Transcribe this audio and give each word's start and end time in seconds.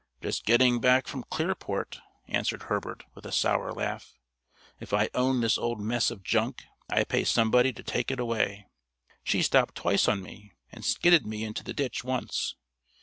"Just 0.19 0.45
getting 0.45 0.79
back 0.81 1.05
from 1.05 1.23
Clearport," 1.25 1.99
answered 2.27 2.63
Herbert, 2.63 3.03
with 3.13 3.23
a 3.23 3.31
sour 3.31 3.71
laugh. 3.71 4.15
"If 4.79 4.93
I 4.95 5.09
owned 5.13 5.43
this 5.43 5.59
old 5.59 5.79
mess 5.79 6.09
of 6.09 6.23
junk 6.23 6.63
I'd 6.89 7.07
pay 7.07 7.23
somebody 7.23 7.71
to 7.71 7.83
take 7.83 8.09
it 8.09 8.19
away. 8.19 8.65
She 9.23 9.43
stopped 9.43 9.75
twice 9.75 10.07
on 10.07 10.23
me 10.23 10.53
and 10.71 10.83
skidded 10.83 11.27
me 11.27 11.43
into 11.43 11.63
the 11.63 11.73
ditch 11.73 12.03
once. 12.03 12.55